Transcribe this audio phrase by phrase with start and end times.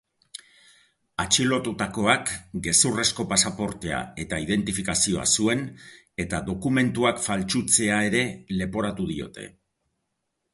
[1.23, 2.31] Atxilotutakoak
[2.67, 5.61] gezurrezko pasaportea eta identifikazioa zuen
[6.25, 8.25] eta dokumentuak faltsutzea ere
[8.63, 9.47] leporatu diote.